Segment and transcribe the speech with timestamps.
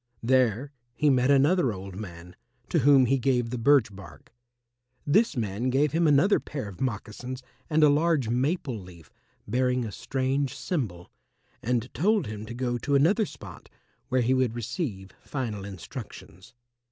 [0.23, 2.35] There he met another old man,
[2.69, 4.33] to whom he gave the birch bark.
[5.05, 9.11] This man gave him another pair of moccasins and a large maple leaf
[9.47, 11.11] bearing a strange symbol,
[11.61, 13.69] and told him to go to another spot,
[14.09, 16.55] where he would receive final instructions.